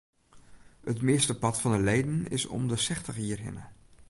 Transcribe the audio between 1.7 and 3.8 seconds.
de leden is om de sechstich jier hinne.